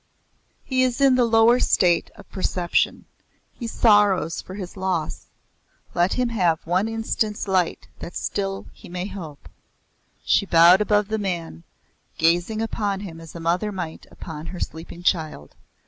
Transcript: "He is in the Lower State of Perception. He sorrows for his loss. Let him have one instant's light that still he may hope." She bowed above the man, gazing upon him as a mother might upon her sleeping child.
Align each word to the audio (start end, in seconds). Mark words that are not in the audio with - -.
"He 0.63 0.81
is 0.81 0.99
in 0.99 1.13
the 1.13 1.25
Lower 1.25 1.59
State 1.59 2.09
of 2.15 2.27
Perception. 2.31 3.05
He 3.53 3.67
sorrows 3.67 4.41
for 4.41 4.55
his 4.55 4.75
loss. 4.75 5.27
Let 5.93 6.13
him 6.13 6.29
have 6.29 6.65
one 6.65 6.87
instant's 6.87 7.47
light 7.47 7.87
that 7.99 8.15
still 8.15 8.65
he 8.73 8.89
may 8.89 9.05
hope." 9.05 9.47
She 10.25 10.47
bowed 10.47 10.81
above 10.81 11.09
the 11.09 11.19
man, 11.19 11.61
gazing 12.17 12.63
upon 12.63 13.01
him 13.01 13.21
as 13.21 13.35
a 13.35 13.39
mother 13.39 13.71
might 13.71 14.07
upon 14.09 14.47
her 14.47 14.59
sleeping 14.59 15.03
child. 15.03 15.55